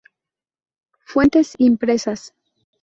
[1.05, 2.33] Fuentes impresas.